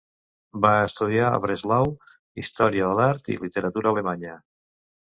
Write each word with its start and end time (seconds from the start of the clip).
Va 0.63 0.71
estudiar 0.85 1.27
a 1.35 1.41
Breslau 1.43 1.93
història 2.45 2.91
de 2.91 2.99
l'art 3.03 3.33
i 3.37 3.39
literatura 3.47 3.97
alemanya. 3.97 4.39